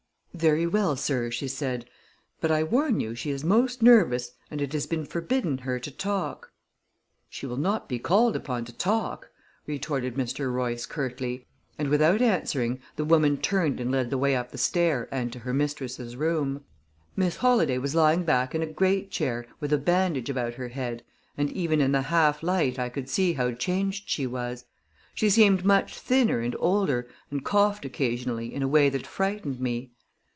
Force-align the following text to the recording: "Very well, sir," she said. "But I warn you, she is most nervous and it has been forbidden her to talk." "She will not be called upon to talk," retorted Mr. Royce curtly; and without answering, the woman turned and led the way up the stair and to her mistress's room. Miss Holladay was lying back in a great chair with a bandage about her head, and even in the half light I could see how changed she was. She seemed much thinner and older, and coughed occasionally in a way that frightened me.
"Very 0.33 0.65
well, 0.65 0.95
sir," 0.95 1.29
she 1.29 1.47
said. 1.47 1.85
"But 2.39 2.49
I 2.51 2.63
warn 2.63 2.99
you, 3.01 3.13
she 3.13 3.29
is 3.29 3.43
most 3.43 3.83
nervous 3.83 4.31
and 4.49 4.59
it 4.61 4.73
has 4.73 4.87
been 4.87 5.05
forbidden 5.05 5.59
her 5.59 5.77
to 5.79 5.91
talk." 5.91 6.51
"She 7.29 7.45
will 7.45 7.57
not 7.57 7.87
be 7.89 7.99
called 7.99 8.35
upon 8.35 8.63
to 8.65 8.71
talk," 8.71 9.29
retorted 9.67 10.15
Mr. 10.15 10.51
Royce 10.51 10.85
curtly; 10.87 11.45
and 11.77 11.89
without 11.89 12.21
answering, 12.21 12.79
the 12.95 13.05
woman 13.05 13.37
turned 13.37 13.79
and 13.79 13.91
led 13.91 14.09
the 14.09 14.17
way 14.17 14.35
up 14.35 14.51
the 14.51 14.57
stair 14.57 15.07
and 15.11 15.31
to 15.33 15.39
her 15.39 15.53
mistress's 15.53 16.15
room. 16.15 16.63
Miss 17.15 17.35
Holladay 17.35 17.77
was 17.77 17.93
lying 17.93 18.23
back 18.23 18.55
in 18.55 18.63
a 18.63 18.71
great 18.71 19.11
chair 19.11 19.45
with 19.59 19.73
a 19.73 19.77
bandage 19.77 20.29
about 20.29 20.55
her 20.55 20.69
head, 20.69 21.03
and 21.37 21.51
even 21.51 21.81
in 21.81 21.91
the 21.91 22.03
half 22.03 22.41
light 22.41 22.79
I 22.79 22.89
could 22.89 23.09
see 23.09 23.33
how 23.33 23.51
changed 23.51 24.09
she 24.09 24.25
was. 24.25 24.65
She 25.13 25.29
seemed 25.29 25.65
much 25.65 25.99
thinner 25.99 26.39
and 26.39 26.55
older, 26.57 27.07
and 27.29 27.45
coughed 27.45 27.85
occasionally 27.85 28.51
in 28.51 28.63
a 28.63 28.67
way 28.69 28.89
that 28.89 29.05
frightened 29.05 29.59
me. 29.59 29.91